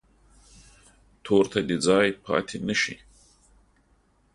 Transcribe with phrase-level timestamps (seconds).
[1.23, 2.95] تور ته دې ځای پاتې نه شي.